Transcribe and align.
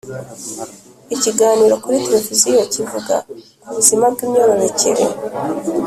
ikiganiro 1.15 1.75
kuri 1.83 1.97
televiziyo 2.05 2.61
kivuga 2.73 3.15
ku 3.63 3.71
buzima 3.75 4.05
bw’imyororokere, 4.13 5.03